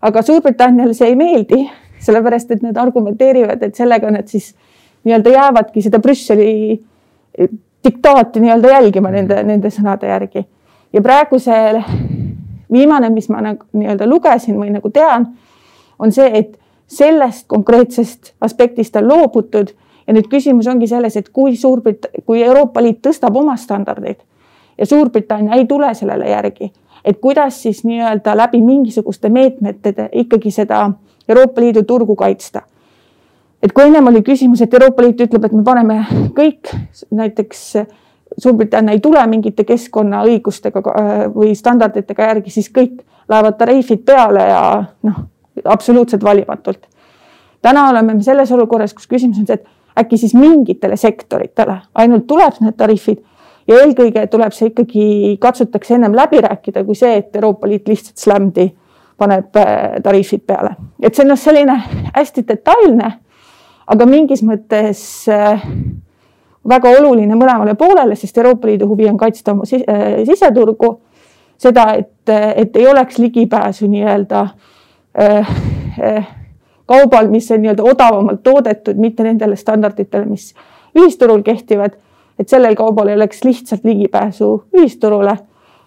aga 0.02 0.22
Suurbritanniale 0.22 0.94
see 0.94 1.12
ei 1.12 1.16
meeldi, 1.20 1.64
sellepärast 2.04 2.52
et 2.52 2.62
nad 2.66 2.78
argumenteerivad, 2.78 3.64
et 3.64 3.76
sellega 3.76 4.12
nad 4.14 4.28
siis 4.30 4.54
nii-öelda 5.08 5.34
jäävadki 5.34 5.82
seda 5.82 6.00
Brüsseli 6.04 6.78
diktaati 7.84 8.40
nii-öelda 8.44 8.72
jälgima 8.72 9.12
nende, 9.12 9.42
nende 9.44 9.72
sõnade 9.74 10.10
järgi. 10.10 10.46
ja 10.94 11.02
praegu 11.02 11.40
see 11.40 11.84
viimane, 12.72 13.10
mis 13.10 13.30
ma 13.30 13.42
nagu 13.42 13.66
nii-öelda 13.74 14.08
lugesin 14.10 14.58
või 14.60 14.72
nagu 14.74 14.90
tean, 14.90 15.28
on 16.00 16.12
see, 16.12 16.28
et 16.34 16.58
sellest 16.88 17.48
konkreetsest 17.48 18.34
aspektist 18.42 18.96
on 18.96 19.08
loobutud 19.08 19.74
ja 20.08 20.16
nüüd 20.16 20.30
küsimus 20.32 20.68
ongi 20.72 20.88
selles, 20.88 21.18
et 21.20 21.30
kui 21.30 21.56
Suurbrit-, 21.60 22.10
kui 22.26 22.42
Euroopa 22.44 22.82
Liit 22.84 23.02
tõstab 23.04 23.36
oma 23.36 23.58
standardeid 23.60 24.24
ja 24.78 24.86
Suurbritannia 24.86 25.60
ei 25.60 25.66
tule 25.68 25.94
sellele 25.96 26.30
järgi, 26.30 26.72
et 27.06 27.20
kuidas 27.22 27.62
siis 27.64 27.84
nii-öelda 27.84 28.38
läbi 28.38 28.62
mingisuguste 28.62 29.30
meetmete 29.30 30.10
ikkagi 30.12 30.52
seda 30.52 30.90
Euroopa 31.30 31.62
Liidu 31.62 31.84
turgu 31.84 32.16
kaitsta. 32.16 32.62
et 33.64 33.72
kui 33.74 33.84
ennem 33.84 34.08
oli 34.08 34.22
küsimus, 34.22 34.62
et 34.62 34.74
Euroopa 34.74 35.04
Liit 35.04 35.22
ütleb, 35.22 35.46
et 35.46 35.52
me 35.52 35.64
paneme 35.64 36.06
kõik 36.36 36.72
näiteks 37.12 37.74
Suurbritannia 38.38 38.94
ei 38.94 39.00
tule 39.00 39.22
mingite 39.28 39.64
keskkonnaõigustega 39.64 40.80
äh, 40.80 41.22
või 41.34 41.56
standarditega 41.56 42.24
järgi, 42.24 42.52
siis 42.52 42.68
kõik 42.70 43.00
lähevad 43.30 43.56
tariifid 43.58 44.04
peale 44.06 44.44
ja 44.50 44.62
noh 45.04 45.24
absoluutselt 45.66 46.24
valimatult. 46.24 46.88
täna 47.62 47.90
oleme 47.90 48.14
me 48.14 48.24
selles 48.24 48.52
olukorras, 48.52 48.94
kus 48.94 49.08
küsimus 49.08 49.40
on 49.40 49.48
see, 49.48 49.54
et 49.54 49.68
äkki 50.00 50.18
siis 50.18 50.34
mingitele 50.36 50.98
sektoritele 50.98 51.80
ainult 51.96 52.28
tuleb 52.28 52.60
need 52.62 52.78
tariifid 52.78 53.24
ja 53.68 53.82
eelkõige 53.84 54.26
tuleb 54.32 54.56
see 54.56 54.72
ikkagi, 54.72 55.06
katsutakse 55.42 55.96
ennem 55.98 56.16
läbi 56.16 56.42
rääkida, 56.44 56.84
kui 56.88 56.96
see, 56.96 57.18
et 57.22 57.36
Euroopa 57.36 57.68
Liit 57.68 57.88
lihtsalt 57.88 58.18
slämdi 58.22 58.70
paneb 59.18 59.56
äh, 59.58 59.98
tariifid 60.04 60.46
peale. 60.48 60.76
et 61.02 61.16
see 61.16 61.26
on 61.26 61.34
noh, 61.34 61.40
selline 61.40 61.78
hästi 62.16 62.46
detailne, 62.48 63.12
aga 63.88 64.06
mingis 64.06 64.44
mõttes 64.46 65.02
äh, 65.32 65.66
väga 66.68 66.94
oluline 67.00 67.36
mõlemale 67.36 67.76
poolele, 67.80 68.16
sest 68.16 68.38
Euroopa 68.38 68.68
Liidu 68.68 68.88
huvi 68.88 69.10
on 69.10 69.18
kaitsta 69.18 69.56
oma 69.56 69.66
äh, 69.74 70.24
siseturgu, 70.30 70.94
seda, 71.58 71.90
et, 71.98 72.30
et 72.30 72.76
ei 72.76 72.88
oleks 72.88 73.18
ligipääsu 73.18 73.90
nii-öelda 73.90 74.42
äh, 74.46 74.77
kaubal, 76.88 77.28
mis 77.28 77.52
on 77.52 77.62
nii-öelda 77.62 77.84
odavamalt 77.84 78.44
toodetud, 78.44 79.00
mitte 79.02 79.26
nendele 79.26 79.56
standarditele, 79.56 80.26
mis 80.26 80.54
ühisturul 80.98 81.44
kehtivad. 81.44 81.98
et 82.40 82.50
sellel 82.50 82.76
kaubal 82.78 83.08
ei 83.10 83.16
oleks 83.16 83.44
lihtsalt 83.44 83.84
ligipääsu 83.84 84.68
ühisturule. 84.78 85.38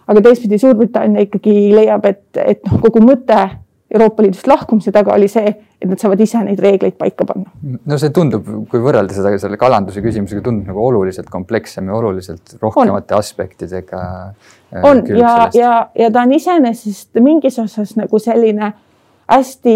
aga 0.07 0.21
teistpidi 0.21 0.57
Suurbritannia 0.57 1.21
ikkagi 1.21 1.75
leiab, 1.75 2.05
et, 2.05 2.23
et 2.35 2.65
noh, 2.67 2.79
kogu 2.81 2.99
mõte 2.99 3.49
Euroopa 3.91 4.23
Liidust 4.23 4.47
lahkumise 4.47 4.91
taga 4.91 5.13
oli 5.13 5.27
see, 5.27 5.49
et 5.81 5.89
nad 5.89 5.99
saavad 5.99 6.19
ise 6.23 6.39
neid 6.45 6.59
reegleid 6.63 6.95
paika 6.99 7.25
panna. 7.27 7.49
no 7.61 7.97
see 7.99 8.11
tundub, 8.15 8.47
kui 8.71 8.83
võrrelda 8.83 9.15
seda 9.15 9.33
selle 9.41 9.59
kalanduse 9.59 10.03
küsimusega, 10.03 10.43
tundub 10.45 10.69
nagu 10.71 10.85
oluliselt 10.85 11.27
komplekssem 11.31 11.89
ja 11.91 11.97
oluliselt 11.97 12.55
rohkemate 12.61 13.15
on. 13.15 13.19
aspektidega. 13.19 14.03
Äh, 14.71 14.85
on 14.87 15.03
ja, 15.17 15.49
ja, 15.55 15.73
ja 15.97 16.11
ta 16.11 16.23
on 16.23 16.31
iseenesest 16.37 17.19
mingis 17.19 17.59
osas 17.59 17.97
nagu 17.99 18.19
selline 18.19 18.71
hästi 19.31 19.75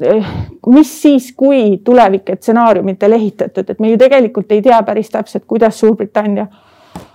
eh, 0.00 0.26
mis 0.66 1.02
siis, 1.02 1.32
kui 1.36 1.80
tulevike 1.84 2.36
stsenaariumitel 2.36 3.12
ehitatud, 3.12 3.70
et 3.70 3.80
me 3.80 3.90
ju 3.90 3.98
tegelikult 3.98 4.52
ei 4.52 4.62
tea 4.62 4.82
päris 4.82 5.10
täpselt, 5.10 5.44
kuidas 5.46 5.78
Suurbritannia 5.80 6.46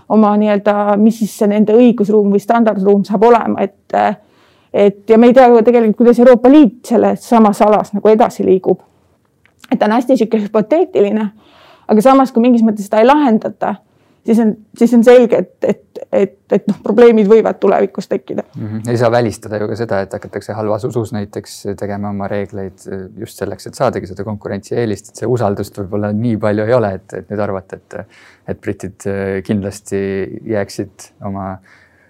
oma 0.09 0.33
nii-öelda, 0.37 0.97
mis 0.97 1.19
siis 1.21 1.35
see 1.37 1.49
nende 1.51 1.75
õigusruum 1.77 2.33
või 2.33 2.41
standardruum 2.41 3.05
saab 3.07 3.27
olema, 3.29 3.61
et 3.61 3.99
et 4.73 5.09
ja 5.09 5.17
me 5.17 5.31
ei 5.31 5.33
tea 5.33 5.47
ju 5.49 5.63
tegelikult, 5.65 5.97
kuidas 5.97 6.19
Euroopa 6.19 6.49
Liit 6.51 6.85
selles 6.85 7.23
samas 7.25 7.61
alas 7.65 7.93
nagu 7.93 8.09
edasi 8.09 8.45
liigub. 8.45 8.79
et 9.71 9.79
ta 9.79 9.85
on 9.85 9.91
hästi 9.91 10.13
niisugune 10.13 10.43
hüpoteetiline, 10.43 11.25
aga 11.87 12.01
samas, 12.01 12.31
kui 12.31 12.41
mingis 12.41 12.61
mõttes 12.65 12.85
seda 12.85 13.01
ei 13.01 13.05
lahendata 13.05 13.75
siis 14.25 14.39
on, 14.39 14.53
siis 14.77 14.93
on 14.93 15.03
selge, 15.03 15.37
et, 15.37 15.51
et, 15.63 16.01
et, 16.11 16.35
et 16.51 16.67
noh, 16.69 16.79
probleemid 16.83 17.27
võivad 17.29 17.59
tulevikus 17.61 18.07
tekkida 18.07 18.43
mm. 18.43 18.67
-hmm. 18.67 18.91
ei 18.91 18.97
saa 18.97 19.11
välistada 19.11 19.57
ju 19.61 19.67
ka 19.71 19.75
seda, 19.79 20.01
et 20.05 20.13
hakatakse 20.13 20.53
halvas 20.53 20.85
usus 20.85 21.13
näiteks 21.15 21.57
tegema 21.79 22.09
oma 22.09 22.27
reegleid 22.27 22.85
just 23.17 23.37
selleks, 23.41 23.67
et 23.67 23.79
saadagi 23.79 24.07
seda 24.07 24.23
konkurentsieelist, 24.27 25.09
et 25.09 25.23
see 25.23 25.29
usaldust 25.29 25.77
võib-olla 25.81 26.11
nii 26.13 26.37
palju 26.37 26.65
ei 26.65 26.73
ole, 26.73 26.93
et, 27.01 27.13
et 27.13 27.29
nüüd 27.29 27.43
arvata, 27.43 27.79
et, 27.79 28.17
et 28.47 28.61
britid 28.61 29.09
kindlasti 29.45 30.01
jääksid 30.55 31.11
oma 31.25 31.51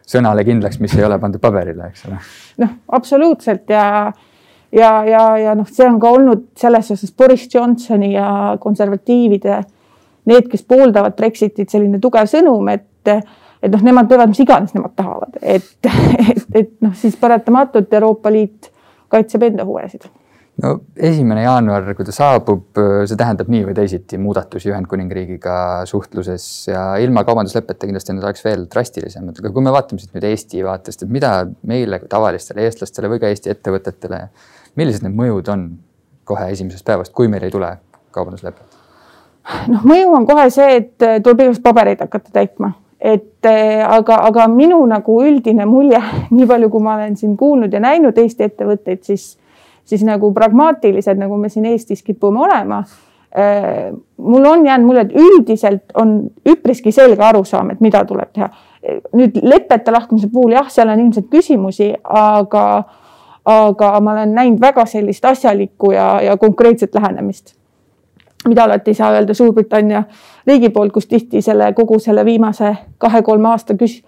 sõnale 0.09 0.43
kindlaks, 0.45 0.79
mis 0.79 0.95
ei 0.97 1.05
ole 1.05 1.19
pandud 1.19 1.41
paberile, 1.41 1.91
eks 1.93 2.07
ole. 2.09 2.19
noh, 2.65 2.75
absoluutselt 2.97 3.69
ja 3.69 4.11
ja, 4.71 5.03
ja, 5.05 5.23
ja 5.37 5.55
noh, 5.57 5.67
see 5.69 5.87
on 5.89 5.99
ka 6.01 6.11
olnud 6.13 6.47
selles 6.57 6.91
osas 6.93 7.11
Boris 7.17 7.47
Johnsoni 7.53 8.13
ja 8.13 8.57
konservatiivide 8.61 9.63
need, 10.25 10.49
kes 10.51 10.63
pooldavad 10.67 11.15
Brexitit, 11.17 11.69
selline 11.69 11.99
tugev 12.03 12.27
sõnum, 12.29 12.67
et 12.73 12.87
et 13.59 13.71
noh, 13.73 13.81
nemad 13.83 14.07
teevad, 14.07 14.31
mis 14.31 14.39
iganes 14.39 14.71
nemad 14.75 14.93
tahavad, 14.95 15.35
et, 15.41 15.67
et, 16.31 16.45
et 16.55 16.71
noh, 16.83 16.93
siis 16.95 17.17
paratamatult 17.19 17.93
Euroopa 17.93 18.31
Liit 18.31 18.71
kaitseb 19.11 19.43
enda 19.49 19.65
huvesid. 19.67 20.05
No 20.59 20.73
esimene 20.95 21.45
jaanuar, 21.45 21.85
kui 21.95 22.07
ta 22.07 22.11
saabub, 22.11 22.79
see 23.07 23.19
tähendab 23.19 23.47
nii 23.51 23.61
või 23.69 23.75
teisiti 23.77 24.17
muudatusi 24.19 24.71
Ühendkuningriigiga 24.73 25.85
suhtluses 25.87 26.45
ja 26.67 26.81
ilma 26.99 27.23
kaubanduslepeta 27.27 27.87
kindlasti 27.87 28.15
need 28.15 28.27
oleks 28.27 28.43
veel 28.43 28.65
drastilisemad, 28.71 29.39
aga 29.39 29.53
kui 29.55 29.63
me 29.63 29.71
vaatame 29.75 30.03
siit 30.03 30.17
nüüd 30.17 30.27
Eesti 30.27 30.65
vaatest, 30.67 31.05
et 31.05 31.13
mida 31.15 31.31
meile 31.67 32.01
kui 32.01 32.11
tavalistele 32.11 32.67
eestlastele 32.67 33.11
või 33.11 33.23
ka 33.23 33.31
Eesti 33.31 33.53
ettevõtetele, 33.55 34.25
millised 34.79 35.07
need 35.07 35.15
mõjud 35.19 35.53
on 35.55 35.69
kohe 36.27 36.51
esimesest 36.51 36.87
päevast, 36.87 37.15
kui 37.15 37.31
meil 37.31 37.47
ei 37.47 37.55
tule 37.55 37.71
kaubanduslepet? 38.15 38.68
Noh, 39.71 39.83
mõju 39.87 40.13
on 40.15 40.27
kohe 40.29 40.47
see, 40.53 40.77
et 40.81 41.05
äh, 41.05 41.17
tuleb 41.23 41.45
igast 41.47 41.63
pabereid 41.65 42.01
hakata 42.03 42.33
täitma, 42.35 42.73
et 42.99 43.47
äh, 43.47 43.81
aga, 43.85 44.21
aga 44.29 44.47
minu 44.51 44.79
nagu 44.89 45.19
üldine 45.25 45.67
mulje, 45.69 46.01
nii 46.35 46.47
palju, 46.49 46.71
kui 46.73 46.85
ma 46.85 46.95
olen 46.97 47.17
siin 47.19 47.35
kuulnud 47.39 47.73
ja 47.73 47.81
näinud 47.83 48.17
Eesti 48.17 48.49
ettevõtteid, 48.49 49.03
siis, 49.07 49.31
siis 49.87 50.05
nagu 50.07 50.31
pragmaatilised, 50.35 51.19
nagu 51.19 51.37
me 51.39 51.51
siin 51.51 51.69
Eestis 51.71 52.03
kipume 52.05 52.43
olema 52.45 52.83
äh, 52.83 53.89
mul 54.17 54.49
on 54.51 54.65
jäänud 54.67 54.87
mulje, 54.87 55.07
et 55.07 55.19
üldiselt 55.25 55.95
on 55.97 56.17
üpriski 56.47 56.93
selge 56.95 57.23
arusaam, 57.25 57.73
et 57.73 57.85
mida 57.85 58.03
tuleb 58.05 58.33
teha. 58.33 58.49
nüüd 59.11 59.35
lepete 59.43 59.91
lahkumise 59.91 60.29
puhul 60.31 60.53
jah, 60.55 60.69
seal 60.71 60.87
on 60.87 61.01
ilmselt 61.03 61.25
küsimusi, 61.27 61.89
aga, 62.03 62.65
aga 63.43 63.89
ma 63.99 64.13
olen 64.13 64.31
näinud 64.37 64.61
väga 64.61 64.85
sellist 64.87 65.25
asjalikku 65.25 65.91
ja, 65.91 66.13
ja 66.23 66.37
konkreetset 66.39 66.95
lähenemist 66.95 67.59
mida 68.49 68.65
alati 68.65 68.91
ei 68.91 68.97
saa 68.97 69.11
öelda 69.15 69.33
Suurbritannia 69.37 70.03
riigi 70.47 70.69
poolt, 70.73 70.93
kus 70.93 71.07
tihti 71.07 71.41
selle 71.45 71.71
kogu 71.77 71.99
selle 71.99 72.25
viimase 72.25 72.75
kahe-kolme 72.97 73.49
aasta 73.53 73.77
küs-, 73.79 74.01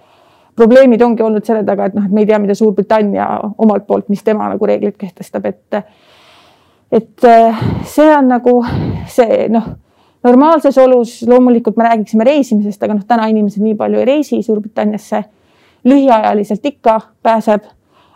probleemid 0.55 1.01
ongi 1.01 1.23
olnud 1.23 1.45
selle 1.45 1.63
taga, 1.67 1.87
et 1.87 1.97
noh, 1.97 2.05
et 2.05 2.15
me 2.15 2.23
ei 2.23 2.29
tea, 2.29 2.39
mida 2.41 2.55
Suurbritannia 2.57 3.27
omalt 3.57 3.87
poolt, 3.87 4.09
mis 4.09 4.23
tema 4.23 4.49
nagu 4.51 4.67
reeglid 4.67 4.97
kehtestab, 4.99 5.45
et 5.45 5.83
et 6.91 7.27
see 7.87 8.09
on 8.11 8.27
nagu 8.27 8.57
see 9.07 9.45
noh, 9.51 9.69
normaalses 10.27 10.77
olus 10.77 11.21
loomulikult 11.27 11.77
me 11.79 11.87
räägiksime 11.87 12.25
reisimisest, 12.27 12.83
aga 12.83 12.97
noh, 12.97 13.05
täna 13.07 13.29
inimesed 13.31 13.63
nii 13.63 13.77
palju 13.79 14.01
ei 14.01 14.09
reisi 14.09 14.41
Suurbritanniasse. 14.43 15.23
lühiajaliselt 15.85 16.65
ikka 16.65 16.99
pääseb, 17.23 17.63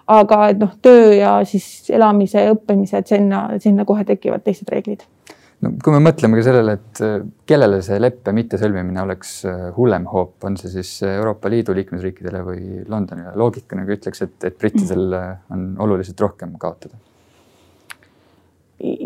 aga 0.08 0.48
et 0.48 0.60
noh, 0.62 0.76
töö 0.82 1.14
ja 1.16 1.40
siis 1.46 1.90
elamise 1.90 2.44
ja 2.44 2.54
õppimise, 2.54 2.98
et 2.98 3.08
sinna, 3.08 3.48
sinna 3.60 3.86
kohe 3.86 4.04
tekivad 4.06 4.44
teised 4.46 4.70
reeglid 4.70 5.02
no 5.66 5.72
kui 5.84 5.96
me 5.96 6.02
mõtleme 6.04 6.38
ka 6.38 6.46
sellele, 6.46 6.76
et 6.78 7.02
äh, 7.04 7.16
kellele 7.50 7.82
see 7.86 7.98
leppe 8.02 8.34
mittesõlmimine 8.36 9.02
oleks 9.04 9.32
äh, 9.50 9.64
hullem 9.76 10.06
hoop, 10.12 10.36
on 10.48 10.58
see 10.60 10.72
siis 10.74 10.92
Euroopa 11.08 11.50
Liidu 11.52 11.76
liikmesriikidele 11.78 12.44
või 12.46 12.84
Londonile, 12.92 13.34
loogika 13.40 13.78
nagu 13.80 13.96
ütleks, 13.96 14.24
et, 14.26 14.38
et 14.48 14.58
brittidel 14.62 15.18
äh, 15.18 15.34
on 15.56 15.74
oluliselt 15.86 16.22
rohkem 16.22 16.56
kaotada. 16.62 16.98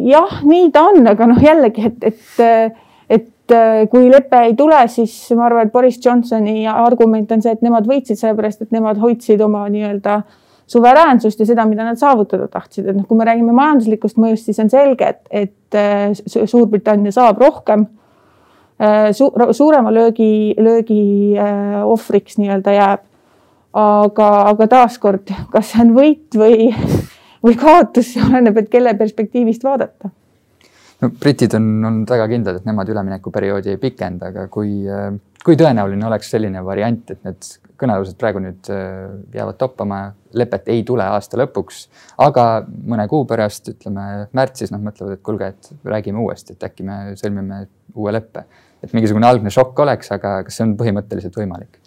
jah, 0.09 0.41
nii 0.43 0.69
ta 0.75 0.87
on, 0.91 1.07
aga 1.07 1.29
noh, 1.29 1.39
jällegi, 1.43 1.85
et, 1.87 2.11
et, 2.11 2.75
et 3.19 3.55
kui 3.89 4.09
lepe 4.11 4.43
ei 4.49 4.57
tule, 4.57 4.81
siis 4.91 5.13
ma 5.37 5.47
arvan, 5.47 5.69
et 5.69 5.73
Boris 5.73 5.97
Johnsoni 6.03 6.67
argument 6.69 7.31
on 7.31 7.41
see, 7.45 7.55
et 7.55 7.65
nemad 7.65 7.87
võitsid 7.89 8.19
sellepärast, 8.19 8.65
et 8.65 8.75
nemad 8.75 8.99
hoidsid 9.01 9.41
oma 9.45 9.63
nii-öelda 9.71 10.19
äh, 10.19 10.37
suveräänsust 10.69 11.39
ja 11.39 11.47
seda, 11.49 11.65
mida 11.65 11.85
nad 11.87 11.97
saavutada 11.99 12.47
tahtsid, 12.51 12.87
et 12.89 12.97
noh, 12.97 13.05
kui 13.09 13.17
me 13.17 13.25
räägime 13.27 13.53
majanduslikust 13.57 14.19
mõjust, 14.21 14.49
siis 14.49 14.59
on 14.61 14.69
selge, 14.69 15.13
et, 15.15 15.21
et 15.31 15.77
äh, 15.77 16.45
Suurbritannia 16.45 17.13
saab 17.15 17.41
rohkem 17.41 17.87
äh, 18.77 19.09
su. 19.17 19.31
suurema 19.57 19.93
löögi, 19.93 20.53
löögi 20.61 21.01
äh, 21.41 21.79
ohvriks 21.85 22.37
nii-öelda 22.41 22.75
jääb. 22.77 23.05
aga, 23.79 24.27
aga 24.49 24.65
taaskord, 24.65 25.29
kas 25.53 25.67
see 25.69 25.83
on 25.83 25.91
võit 25.93 26.37
või, 26.37 26.69
või 27.45 27.57
kaotus, 27.57 28.15
see 28.15 28.23
oleneb, 28.25 28.57
et 28.57 28.69
kelle 28.69 28.95
perspektiivist 28.97 29.63
vaadata 29.63 30.09
no 31.01 31.09
britid 31.21 31.53
on 31.53 31.67
olnud 31.85 32.09
väga 32.09 32.25
kindlad, 32.31 32.57
et 32.59 32.65
nemad 32.65 32.89
üleminekuperioodi 32.89 33.75
ei 33.75 33.77
pikenda, 33.81 34.33
aga 34.33 34.47
kui, 34.51 34.81
kui 35.45 35.57
tõenäoline 35.57 36.09
oleks 36.09 36.33
selline 36.33 36.65
variant, 36.65 37.13
et 37.13 37.21
need 37.29 37.51
kõnelused 37.79 38.17
praegu 38.19 38.41
nüüd 38.43 38.69
jäävad 39.33 39.57
toppama, 39.59 39.99
lepet 40.37 40.69
ei 40.73 40.83
tule 40.87 41.05
aasta 41.07 41.39
lõpuks, 41.39 41.81
aga 42.25 42.45
mõne 42.67 43.07
kuu 43.11 43.25
pärast, 43.29 43.71
ütleme 43.73 44.29
märtsis, 44.35 44.73
nad 44.73 44.83
mõtlevad, 44.83 45.17
et 45.17 45.25
kuulge, 45.25 45.51
et 45.53 45.71
räägime 45.87 46.21
uuesti, 46.23 46.55
et 46.55 46.65
äkki 46.69 46.85
me 46.87 46.99
sõlmime 47.19 47.65
uue 47.95 48.13
leppe. 48.13 48.45
et 48.83 48.93
mingisugune 48.95 49.27
algne 49.27 49.51
šokk 49.51 49.79
oleks, 49.83 50.11
aga 50.15 50.37
kas 50.47 50.55
see 50.55 50.63
on 50.63 50.77
põhimõtteliselt 50.79 51.35
võimalik? 51.35 51.79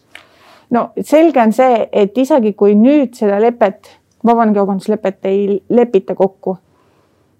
no 0.70 0.90
selge 1.00 1.40
on 1.40 1.52
see, 1.52 1.86
et 1.92 2.18
isegi 2.18 2.52
kui 2.58 2.74
nüüd 2.78 3.14
seda 3.16 3.38
lepet, 3.40 3.98
vabakaubanduslepet 4.26 5.30
ei 5.30 5.62
lepita 5.68 6.14
kokku, 6.14 6.56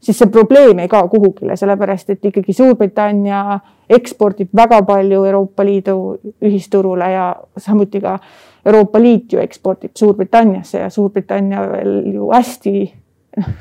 siis 0.03 0.19
see 0.19 0.31
probleem 0.31 0.79
ei 0.83 0.89
kao 0.91 1.09
kuhugile, 1.09 1.57
sellepärast 1.57 2.11
et 2.11 2.25
ikkagi 2.31 2.53
Suurbritannia 2.53 3.59
ekspordib 3.93 4.51
väga 4.57 4.83
palju 4.87 5.25
Euroopa 5.25 5.65
Liidu 5.65 5.97
ühisturule 6.43 7.11
ja 7.13 7.29
samuti 7.57 8.01
ka 8.01 8.19
Euroopa 8.67 9.01
Liit 9.03 9.33
ju 9.33 9.41
ekspordib 9.43 9.97
Suurbritanniasse 9.99 10.79
ja 10.85 10.91
Suurbritannia 10.91 11.63
veel 11.71 11.97
ju 12.15 12.31
hästi 12.33 12.75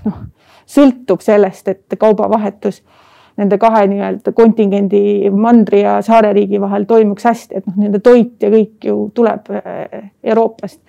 noh, 0.06 0.20
sõltub 0.70 1.24
sellest, 1.24 1.68
et 1.68 1.98
kaubavahetus 2.00 2.82
nende 3.40 3.58
kahe 3.58 3.86
nii-öelda 3.90 4.34
kontingendi 4.36 5.32
mandri 5.34 5.82
ja 5.82 5.98
saareriigi 6.06 6.60
vahel 6.62 6.86
toimuks 6.86 7.26
hästi, 7.26 7.58
et 7.58 7.68
noh, 7.70 7.78
nende 7.82 8.02
toit 8.04 8.44
ja 8.44 8.52
kõik 8.54 8.88
ju 8.90 8.98
tuleb 9.16 9.52
äh, 9.58 10.12
Euroopast. 10.24 10.82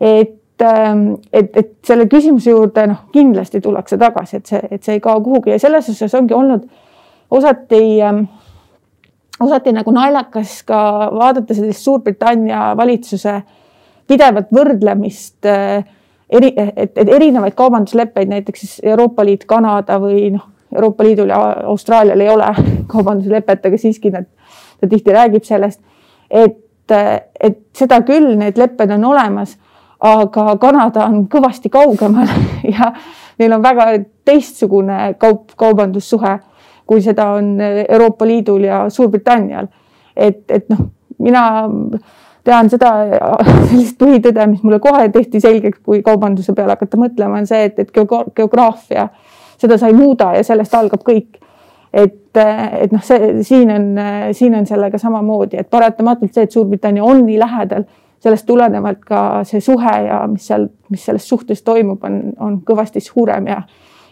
et, 0.00 0.36
et, 0.62 1.56
et 1.56 1.72
selle 1.84 2.06
küsimuse 2.08 2.50
juurde 2.50 2.86
noh, 2.88 3.04
kindlasti 3.12 3.60
tullakse 3.60 3.98
tagasi, 4.00 4.40
et 4.40 4.52
see, 4.52 4.60
et 4.70 4.82
see 4.82 4.96
ei 4.96 5.04
kao 5.04 5.20
kuhugi. 5.20 5.52
Ja 5.52 5.58
selles 5.60 5.88
osas 5.92 6.14
ongi 6.16 6.34
olnud 6.34 6.64
osati 7.36 7.82
äh, 8.00 8.22
osati 9.40 9.72
nagu 9.72 9.92
naljakas 9.92 10.62
ka 10.66 10.78
vaadata 11.12 11.54
sellist 11.54 11.84
Suurbritannia 11.84 12.70
valitsuse 12.76 13.40
pidevat 14.08 14.52
võrdlemist 14.54 15.48
äh, 15.50 15.84
eri, 16.30 16.52
et, 16.56 16.96
et 16.96 17.08
erinevaid 17.08 17.56
kaubandusleppeid, 17.58 18.30
näiteks 18.30 18.64
siis 18.64 18.76
Euroopa 18.82 19.24
Liit, 19.26 19.44
Kanada 19.48 19.98
või 20.02 20.30
noh, 20.34 20.46
Euroopa 20.74 21.04
Liidul 21.04 21.30
ja 21.30 21.40
Austraalial 21.72 22.20
ei 22.20 22.30
ole 22.32 22.48
kaubanduslepet, 22.92 23.68
aga 23.68 23.80
siiski 23.80 24.12
nad, 24.14 24.28
ta 24.80 24.88
tihti 24.88 25.14
räägib 25.14 25.44
sellest, 25.46 25.82
et, 26.30 26.58
et 27.40 27.60
seda 27.76 28.00
küll, 28.06 28.34
need 28.38 28.58
lepped 28.58 28.90
on 28.96 29.04
olemas, 29.12 29.56
aga 30.00 30.56
Kanada 30.60 31.06
on 31.06 31.24
kõvasti 31.32 31.70
kaugemal 31.72 32.28
ja 32.74 32.92
neil 33.38 33.52
on 33.52 33.62
väga 33.62 33.88
teistsugune 34.24 35.14
kaup, 35.20 35.54
kaubandussuhe 35.56 36.38
kui 36.86 37.02
seda 37.02 37.30
on 37.36 37.56
Euroopa 37.88 38.26
Liidul 38.26 38.64
ja 38.64 38.84
Suurbritannial. 38.90 39.66
et, 40.16 40.44
et 40.50 40.68
noh, 40.68 40.86
mina 41.18 41.42
tean 42.46 42.70
seda 42.70 42.92
sellist 43.68 43.98
põhitõde, 43.98 44.46
mis 44.48 44.62
mulle 44.62 44.78
kohe 44.80 45.08
tehti 45.12 45.40
selgeks, 45.42 45.80
kui 45.84 46.02
kaubanduse 46.06 46.54
peale 46.54 46.76
hakata 46.76 47.00
mõtlema, 47.00 47.40
on 47.42 47.48
see, 47.48 47.66
et, 47.68 47.80
et 47.82 47.90
geograafia, 47.92 49.08
seda 49.58 49.78
sa 49.80 49.90
ei 49.90 49.96
muuda 49.96 50.30
ja 50.36 50.44
sellest 50.46 50.74
algab 50.78 51.02
kõik. 51.06 51.42
et, 51.96 52.36
et 52.36 52.92
noh, 52.92 53.02
see 53.02 53.42
siin 53.46 53.70
on, 53.72 53.84
siin 54.36 54.54
on 54.54 54.66
sellega 54.68 54.98
samamoodi, 55.00 55.56
et 55.60 55.70
paratamatult 55.70 56.34
see, 56.34 56.44
et 56.44 56.52
Suurbritannia 56.52 57.04
on 57.04 57.24
nii 57.26 57.38
lähedal, 57.40 57.86
sellest 58.22 58.46
tulenevalt 58.46 59.02
ka 59.06 59.22
see 59.48 59.60
suhe 59.60 59.96
ja 60.06 60.22
mis 60.30 60.46
seal, 60.48 60.68
mis 60.90 61.04
selles 61.04 61.28
suhtes 61.28 61.62
toimub, 61.62 62.04
on, 62.04 62.22
on 62.40 62.60
kõvasti 62.66 63.02
suurem 63.04 63.50
ja, 63.50 63.60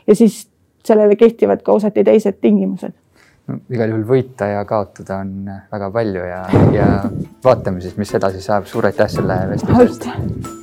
ja 0.07 0.19
siis 0.19 0.45
sellele 0.85 1.17
kehtivad 1.17 1.63
ka 1.65 1.73
osati 1.73 2.05
teised 2.05 2.41
tingimused 2.41 2.93
no, 3.49 3.61
igal 3.73 3.95
juhul 3.95 4.05
võita 4.09 4.51
ja 4.53 4.65
kaotada 4.69 5.23
on 5.25 5.49
väga 5.73 5.91
palju 5.95 6.27
ja, 6.29 6.43
ja 6.75 6.91
vaatame 7.45 7.85
siis, 7.85 7.97
mis 8.01 8.15
edasi 8.21 8.45
saab. 8.45 8.69
suur 8.71 8.91
aitäh 8.91 9.11
selle 9.13 9.41
vestluse 9.55 9.89
eest. 9.89 10.63